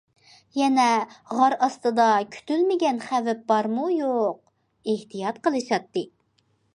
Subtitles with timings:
[0.59, 0.85] يەنە
[1.39, 4.41] غار ئاستىدا كۈتۈلمىگەن خەۋپ بارمۇ- يوق،
[4.95, 6.05] ئېھتىيات قىلىشاتتى.